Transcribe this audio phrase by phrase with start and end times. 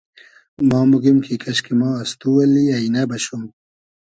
[0.69, 3.43] ما موگیم کی کئشکی ما از تو اللی اݷنۂ بئشوم